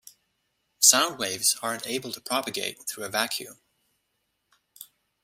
[0.79, 3.59] Sound waves aren't able to propagate through a vacuum.